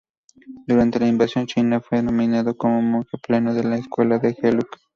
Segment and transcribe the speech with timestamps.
[0.65, 4.67] Durante la invasión China, fue nominado como monje pleno de la escuela de Gelug.